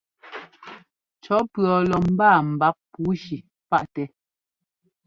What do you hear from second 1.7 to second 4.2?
lɔ mbáa mbáp pǔushi páʼtɛ́.